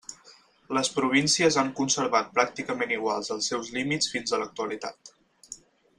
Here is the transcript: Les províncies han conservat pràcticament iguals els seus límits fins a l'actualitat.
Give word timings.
Les 0.77 0.87
províncies 0.95 1.57
han 1.63 1.69
conservat 1.81 2.33
pràcticament 2.39 2.95
iguals 2.97 3.29
els 3.39 3.53
seus 3.53 3.73
límits 3.79 4.11
fins 4.15 4.35
a 4.35 4.41
l'actualitat. 4.45 5.17